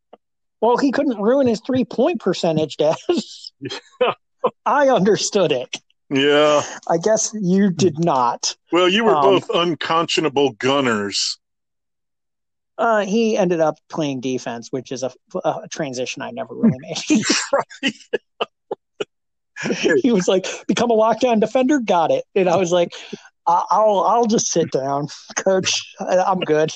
[0.61, 2.95] Well, he couldn't ruin his three point percentage, Dad.
[4.65, 5.75] I understood it.
[6.09, 6.61] Yeah.
[6.89, 8.55] I guess you did not.
[8.71, 11.37] Well, you were Um, both unconscionable gunners.
[12.77, 15.11] Uh, he ended up playing defense, which is a,
[15.45, 17.93] a transition I never really made.
[20.01, 22.25] he was like, "Become a lockdown defender." Got it.
[22.35, 22.93] And I was like,
[23.47, 25.07] I- "I'll I'll just sit down,
[25.37, 25.81] coach.
[25.99, 26.71] I'm good.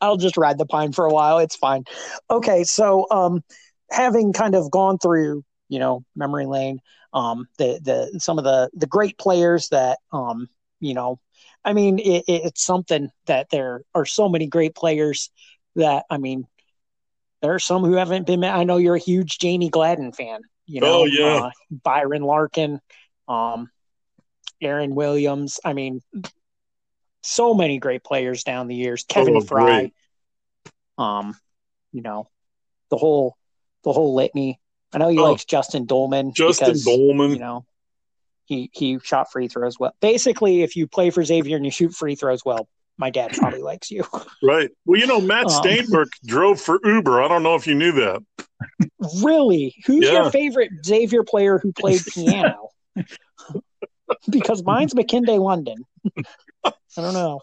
[0.00, 1.38] I'll just ride the pine for a while.
[1.38, 1.84] It's fine."
[2.30, 3.42] Okay, so um,
[3.90, 6.80] having kind of gone through, you know, memory lane,
[7.12, 10.48] um, the the some of the the great players that um,
[10.80, 11.18] you know,
[11.64, 15.30] I mean, it, it, it's something that there are so many great players
[15.76, 16.46] that I mean.
[17.42, 18.42] There are some who haven't been.
[18.42, 20.40] I know you're a huge Jamie Gladden fan.
[20.64, 21.44] You know, Oh, yeah.
[21.44, 22.80] uh, Byron Larkin,
[23.28, 23.68] um,
[24.62, 25.60] Aaron Williams.
[25.62, 26.00] I mean,
[27.22, 29.04] so many great players down the years.
[29.04, 29.62] Kevin Oh, Frey.
[29.64, 29.94] great.
[30.96, 31.36] Um,
[31.92, 32.30] you know,
[32.88, 33.36] the whole
[33.82, 34.58] the whole litany.
[34.94, 35.32] I know you Oh.
[35.32, 36.34] likes Justin Doellman.
[36.34, 37.34] Justin because, Doellman.
[37.34, 37.66] You know,
[38.44, 39.94] he he shot free throws well.
[40.00, 43.62] Basically, if you play for Xavier and you shoot free throws well, my dad probably
[43.62, 44.04] likes you.
[44.42, 44.70] Right.
[44.84, 47.22] Well, you know, Matt um, Stainbrook drove for Uber.
[47.22, 48.22] I don't know if you knew that.
[49.22, 49.74] Really?
[49.86, 50.22] Who's yeah.
[50.22, 52.70] your favorite Xavier player who played piano?
[54.30, 55.84] because mine's Makinde London.
[56.64, 57.40] I don't know.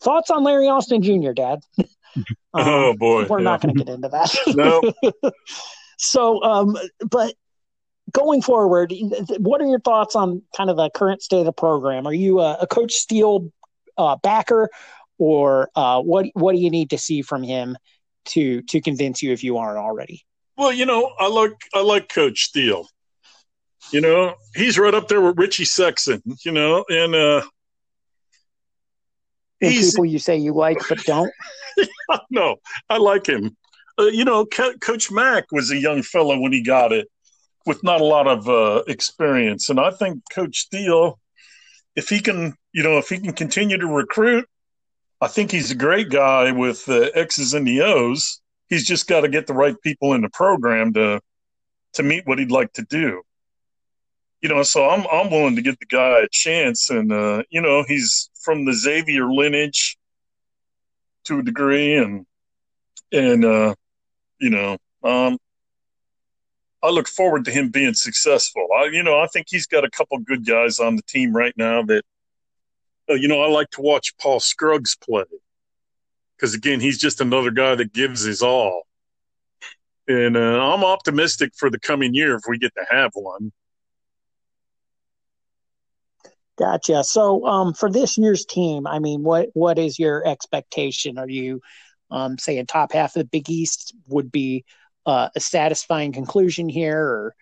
[0.00, 1.60] Thoughts on Larry Austin Jr., Dad?
[2.54, 3.44] Um, oh boy, we're yeah.
[3.44, 4.34] not going to get into that.
[4.56, 4.82] no.
[5.98, 6.76] so, um,
[7.08, 7.34] but
[8.12, 8.92] going forward,
[9.38, 12.06] what are your thoughts on kind of the current state of the program?
[12.06, 13.52] Are you a, a Coach Steel
[13.96, 14.68] uh, backer,
[15.18, 16.26] or uh, what?
[16.34, 17.76] What do you need to see from him
[18.26, 20.24] to to convince you if you aren't already?
[20.56, 22.86] Well, you know, I like I like Coach Steel.
[23.92, 26.20] You know, he's right up there with Richie Sexson.
[26.44, 27.42] You know, and uh,
[29.60, 31.32] and people you say you like but don't.
[32.30, 32.56] no,
[32.88, 33.56] I like him.
[33.98, 37.08] Uh, you know, Coach Mack was a young fellow when he got it,
[37.68, 41.20] with not a lot of uh, experience, and I think Coach Steel,
[41.94, 44.48] if he can, you know, if he can continue to recruit,
[45.20, 48.40] I think he's a great guy with the X's and the O's.
[48.68, 51.20] He's just got to get the right people in the program to
[51.94, 53.22] to meet what he'd like to do
[54.40, 57.60] you know, so I'm I'm willing to give the guy a chance, and uh, you
[57.60, 59.98] know, he's from the Xavier lineage
[61.24, 62.24] to a degree, and
[63.10, 63.74] and uh,
[64.40, 65.38] you know, um,
[66.82, 68.66] I look forward to him being successful.
[68.78, 71.54] I, you know, I think he's got a couple good guys on the team right
[71.56, 72.04] now that,
[73.10, 75.24] uh, you know, I like to watch Paul Scruggs play
[76.36, 78.82] because again, he's just another guy that gives his all,
[80.06, 83.52] and uh, I'm optimistic for the coming year if we get to have one.
[86.56, 87.04] Gotcha.
[87.04, 91.18] So, um, for this year's team, I mean, what what is your expectation?
[91.18, 91.60] Are you
[92.10, 94.64] um, saying top half of the Big East would be
[95.08, 97.34] uh, a satisfying conclusion here, or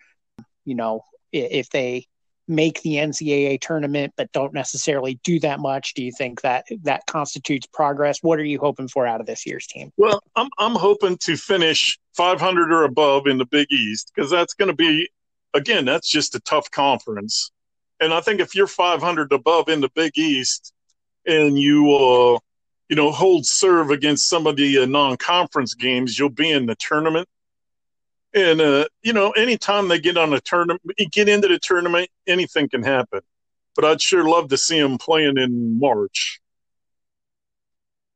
[0.65, 2.07] you know, if they
[2.47, 7.05] make the NCAA tournament but don't necessarily do that much, do you think that that
[7.05, 8.23] constitutes progress?
[8.23, 9.91] What are you hoping for out of this year's team?
[9.97, 14.55] Well, I'm I'm hoping to finish 500 or above in the Big East because that's
[14.55, 15.09] going to be
[15.53, 17.51] again, that's just a tough conference
[17.99, 20.73] and I think if you're 500 above in the Big East
[21.25, 22.39] and you, uh,
[22.89, 26.75] you know, hold serve against some of the uh, non-conference games, you'll be in the
[26.75, 27.27] tournament.
[28.33, 32.69] And uh, you know, anytime they get on a tournament, get into the tournament, anything
[32.69, 33.21] can happen.
[33.75, 36.39] But I'd sure love to see them playing in March.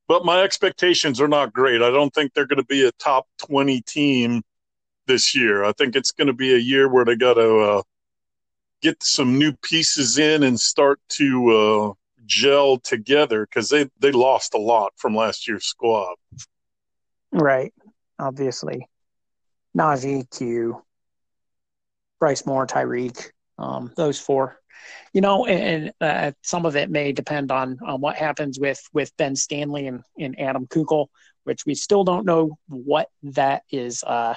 [0.08, 1.82] But my expectations are not great.
[1.82, 4.42] I don't think they're going to be a top 20 team
[5.08, 5.64] this year.
[5.64, 7.82] I think it's going to be a year where they got to uh,
[8.82, 11.94] get some new pieces in and start to uh,
[12.26, 16.16] gel together because they they lost a lot from last year's squad.
[17.32, 17.74] Right,
[18.20, 18.88] obviously,
[19.78, 20.82] Naji, Q,
[22.20, 24.58] Bryce Moore, Tyrique, um, those four.
[25.14, 29.16] You know, and uh, some of it may depend on on what happens with with
[29.18, 31.10] Ben Stanley and, and Adam Kunkel,
[31.44, 34.36] which we still don't know what that is uh,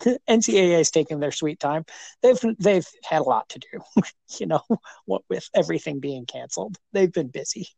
[0.28, 1.84] NCAA is taking their sweet time.
[2.22, 4.02] They've they've had a lot to do,
[4.38, 4.62] you know,
[5.04, 6.76] what with everything being canceled.
[6.92, 7.68] They've been busy.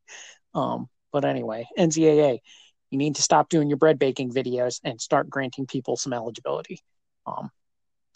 [0.55, 2.41] Um, but anyway, NCAA,
[2.91, 6.81] you need to stop doing your bread baking videos and start granting people some eligibility.
[7.27, 7.51] Um,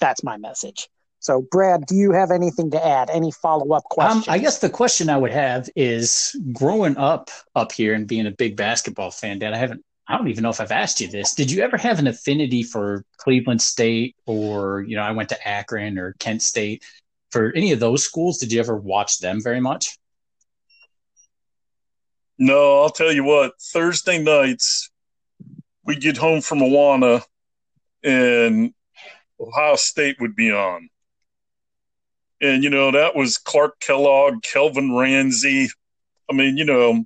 [0.00, 0.88] that's my message.
[1.20, 3.08] So, Brad, do you have anything to add?
[3.08, 4.28] Any follow up questions?
[4.28, 8.26] Um, I guess the question I would have is growing up up here and being
[8.26, 11.08] a big basketball fan, Dad, I haven't I don't even know if I've asked you
[11.08, 11.34] this.
[11.34, 15.48] Did you ever have an affinity for Cleveland State or, you know, I went to
[15.48, 16.84] Akron or Kent State?
[17.30, 19.96] For any of those schools, did you ever watch them very much?
[22.38, 24.90] No, I'll tell you what, Thursday nights,
[25.84, 27.22] we'd get home from Awana
[28.02, 28.74] and
[29.40, 30.88] Ohio State would be on.
[32.40, 35.68] And, you know, that was Clark Kellogg, Kelvin Ransey.
[36.28, 37.04] I mean, you know,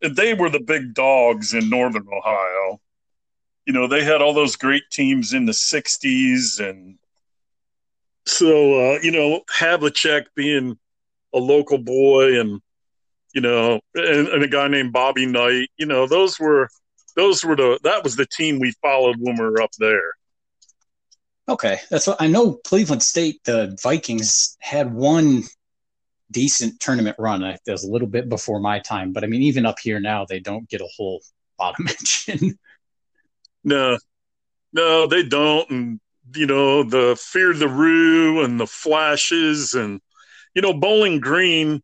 [0.00, 2.80] they were the big dogs in Northern Ohio.
[3.66, 6.60] You know, they had all those great teams in the 60s.
[6.60, 6.98] And
[8.24, 10.78] so, uh, you know, Havlicek being
[11.32, 12.60] a local boy and,
[13.34, 16.68] you know, and, and, a guy named Bobby Knight, you know, those were,
[17.16, 20.12] those were the, that was the team we followed when we were up there.
[21.48, 21.80] Okay.
[21.90, 25.42] That's what I know Cleveland State, the Vikings had one
[26.30, 27.42] decent tournament run.
[27.42, 30.24] It was a little bit before my time, but I mean, even up here now,
[30.24, 31.20] they don't get a whole
[31.58, 32.58] lot of mention.
[33.64, 33.98] No,
[34.72, 35.68] no, they don't.
[35.70, 36.00] And,
[36.34, 40.00] you know, the Fear the Roo and the Flashes and,
[40.54, 41.82] you know, Bowling Green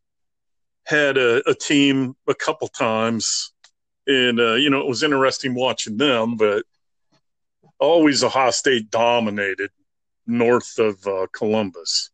[0.91, 3.53] had a, a team a couple times.
[4.07, 6.65] And, uh, you know, it was interesting watching them, but
[7.79, 9.71] always Ohio State dominated
[10.27, 12.11] north of uh, Columbus.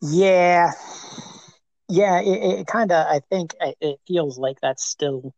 [0.00, 0.70] Yeah,
[1.88, 2.20] yeah.
[2.20, 3.06] It, it kind of.
[3.06, 5.34] I think it feels like that's still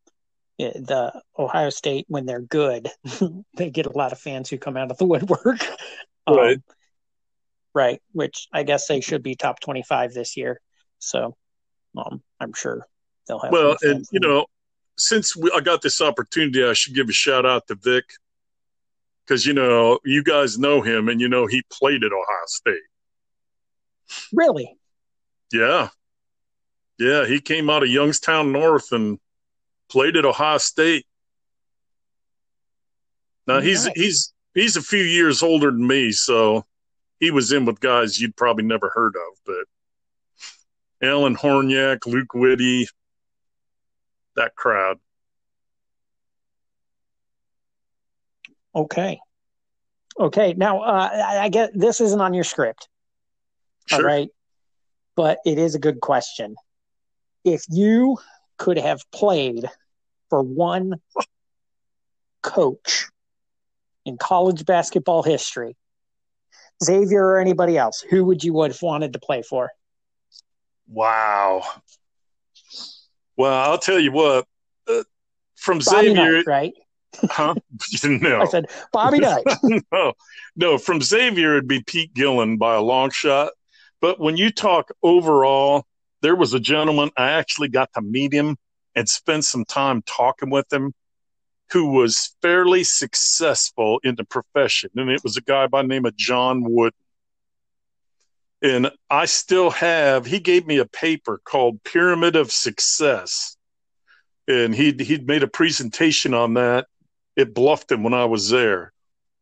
[0.59, 2.91] the Ohio State when they're good.
[3.57, 5.61] they get a lot of fans who come out of the woodwork.
[6.29, 6.57] Right.
[6.57, 6.63] Um,
[7.75, 8.01] right.
[8.13, 10.61] Which I guess they should be top twenty-five this year.
[10.99, 11.37] So,
[11.97, 12.87] um, I'm sure
[13.27, 13.53] they'll have.
[13.53, 14.47] Well, and you know,
[14.97, 18.05] since we, I got this opportunity, I should give a shout out to Vic
[19.25, 22.83] because you know you guys know him and you know he played at Ohio State.
[24.33, 24.77] Really?
[25.53, 25.89] Yeah,
[26.99, 27.27] yeah.
[27.27, 29.19] He came out of Youngstown North and
[29.89, 31.07] played at Ohio State.
[33.47, 33.95] Now he's nice.
[33.97, 36.67] he's he's a few years older than me, so
[37.21, 42.89] he was in with guys you'd probably never heard of, but Allan Hornyak, Luke Witte,
[44.37, 44.99] that crowd.
[48.75, 49.21] Okay.
[50.19, 50.55] Okay.
[50.55, 52.89] Now, uh, I, I get this isn't on your script.
[53.87, 53.99] Sure.
[53.99, 54.29] All right.
[55.17, 56.55] But it is a good question.
[57.45, 58.19] If you
[58.59, 59.67] could have played
[60.29, 61.01] for one
[62.43, 63.09] coach
[64.05, 65.77] in college basketball history,
[66.83, 69.71] Xavier or anybody else, who would you have wanted to play for?
[70.89, 71.63] Wow.
[73.37, 74.47] Well, I'll tell you what.
[74.89, 75.05] Uh,
[75.57, 76.73] from Bobby Xavier, Knight, right?
[77.31, 77.55] Huh?
[78.05, 78.41] no.
[78.41, 79.45] I said Bobby Knight.
[79.93, 80.13] no,
[80.57, 80.79] no.
[80.79, 83.53] From Xavier, it'd be Pete Gillen by a long shot.
[84.01, 85.85] But when you talk overall,
[86.23, 88.57] there was a gentleman I actually got to meet him
[88.95, 90.93] and spend some time talking with him
[91.73, 94.91] who was fairly successful in the profession.
[94.97, 96.99] And it was a guy by the name of John Wooden.
[98.63, 103.57] And I still have, he gave me a paper called Pyramid of Success.
[104.47, 106.87] And he'd, he'd made a presentation on that
[107.37, 108.93] it bluffed him when I was there.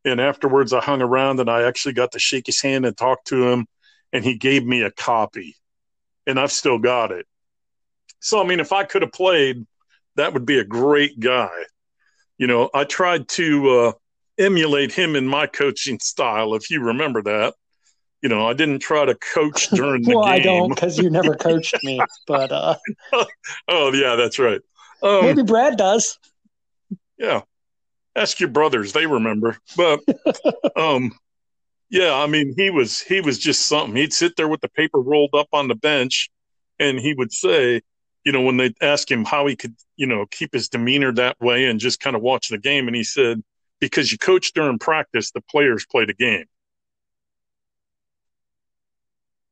[0.05, 3.24] And afterwards, I hung around and I actually got to shake his hand and talk
[3.24, 3.66] to him.
[4.12, 5.55] And he gave me a copy,
[6.26, 7.26] and I've still got it.
[8.20, 9.66] So, I mean, if I could have played,
[10.16, 11.51] that would be a great guy.
[12.39, 13.93] You know, I tried to uh,
[14.39, 17.55] emulate him in my coaching style, if you remember that.
[18.22, 20.32] You know, I didn't try to coach during the well, game.
[20.32, 22.01] I don't because you never coached me.
[22.26, 22.76] But uh...
[23.68, 24.61] oh yeah, that's right.
[25.03, 26.18] Um, Maybe Brad does.
[27.16, 27.43] Yeah,
[28.16, 29.57] ask your brothers; they remember.
[29.76, 30.01] But
[30.76, 31.12] um,
[31.91, 33.97] yeah, I mean, he was he was just something.
[33.97, 36.30] He'd sit there with the paper rolled up on the bench,
[36.78, 37.82] and he would say,
[38.29, 41.41] you know, when they asked him how he could, you know, keep his demeanor that
[41.41, 43.43] way and just kind of watch the game, and he said,
[43.81, 46.45] because you coach during practice, the players play the game.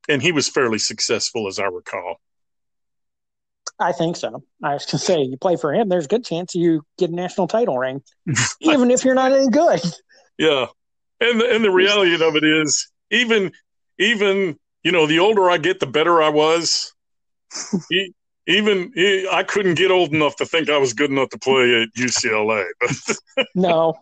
[0.07, 2.17] And he was fairly successful, as I recall.
[3.79, 4.43] I think so.
[4.63, 7.09] I was going to say, you play for him, there's a good chance you get
[7.09, 8.03] a national title ring,
[8.61, 9.81] even if you're not any good.
[10.37, 10.67] Yeah,
[11.19, 13.53] and the, and the reality of it is, even
[13.97, 16.93] even you know, the older I get, the better I was.
[18.47, 18.91] even
[19.31, 22.65] I couldn't get old enough to think I was good enough to play at UCLA.
[23.55, 23.95] no,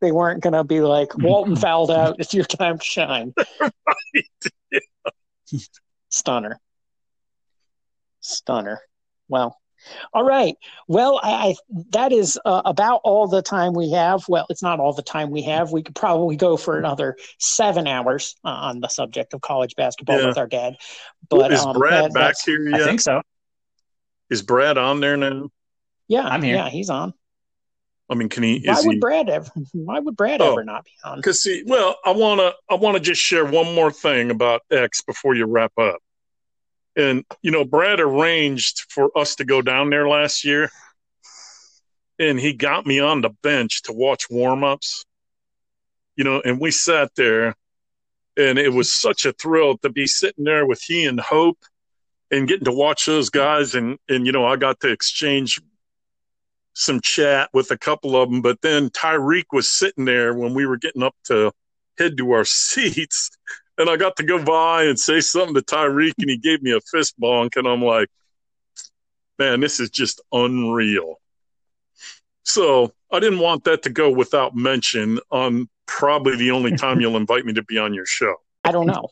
[0.00, 2.16] they weren't going to be like Walton fouled out.
[2.18, 3.34] It's your time to shine.
[3.60, 4.50] right.
[4.70, 4.78] Yeah.
[6.08, 6.58] Stunner.
[8.20, 8.80] Stunner.
[9.28, 9.56] Well,
[10.12, 10.56] all right.
[10.88, 11.54] Well, I, I
[11.90, 14.22] that is uh, about all the time we have.
[14.28, 15.72] Well, it's not all the time we have.
[15.72, 20.20] We could probably go for another seven hours uh, on the subject of college basketball
[20.20, 20.26] yeah.
[20.28, 20.76] with our dad.
[21.28, 22.82] But is um, Brad that, back here yet?
[22.82, 23.22] I think so.
[24.30, 25.50] Is Brad on there now?
[26.08, 26.56] Yeah, I'm here.
[26.56, 27.14] Yeah, he's on.
[28.08, 28.62] I mean, can he?
[28.64, 29.50] Why would he, Brad ever?
[29.72, 31.16] Why would Brad oh, ever not be on?
[31.16, 35.34] Because see, well, I wanna, I wanna just share one more thing about X before
[35.34, 35.98] you wrap up.
[36.96, 40.70] And, you know, Brad arranged for us to go down there last year.
[42.18, 45.06] And he got me on the bench to watch warm ups,
[46.16, 47.54] you know, and we sat there.
[48.36, 51.58] And it was such a thrill to be sitting there with he and Hope
[52.30, 53.74] and getting to watch those guys.
[53.74, 55.60] And, and, you know, I got to exchange
[56.74, 58.42] some chat with a couple of them.
[58.42, 61.52] But then Tyrique was sitting there when we were getting up to
[61.98, 63.30] head to our seats
[63.80, 66.72] and I got to go by and say something to Tyrique, and he gave me
[66.72, 68.08] a fist bonk, and I'm like,
[69.38, 71.16] man, this is just unreal.
[72.42, 77.16] So I didn't want that to go without mention on probably the only time you'll
[77.16, 78.36] invite me to be on your show.
[78.64, 79.08] I don't know.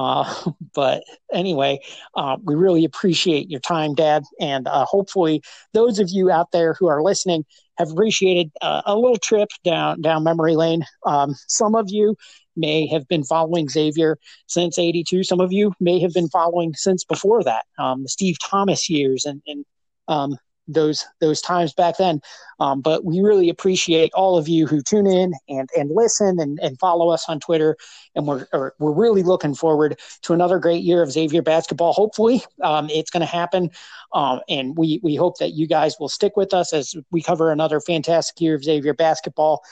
[0.00, 0.24] Uh,
[0.74, 1.78] but anyway,
[2.16, 4.24] uh, we really appreciate your time, Dad.
[4.40, 5.42] And uh, hopefully,
[5.74, 7.44] those of you out there who are listening
[7.78, 10.84] have appreciated uh, a little trip down down memory lane.
[11.06, 12.16] Um, some of you
[12.56, 15.24] may have been following Xavier since 82.
[15.24, 19.24] Some of you may have been following since before that, um, the Steve Thomas years
[19.24, 19.64] and, and
[20.08, 20.36] um,
[20.72, 22.20] those those times back then.
[22.58, 26.58] Um, but we really appreciate all of you who tune in and and listen and,
[26.60, 27.76] and follow us on Twitter.
[28.14, 28.46] And we're
[28.78, 31.92] we're really looking forward to another great year of Xavier basketball.
[31.92, 33.70] Hopefully, um, it's going to happen.
[34.12, 37.50] Um, and we we hope that you guys will stick with us as we cover
[37.50, 39.62] another fantastic year of Xavier basketball.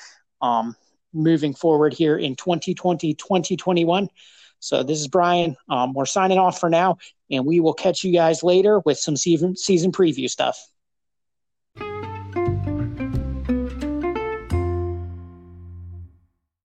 [0.41, 0.77] Um,
[1.15, 4.09] moving forward here in 2020 2021
[4.61, 5.57] so this is Brian.
[5.69, 6.99] Um, we're signing off for now,
[7.31, 10.59] and we will catch you guys later with some season season preview stuff.